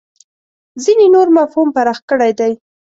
ځینې 0.83 1.05
نور 1.15 1.27
مفهوم 1.37 1.67
پراخ 1.75 1.99
کړی 2.09 2.31
دی. 2.39 2.51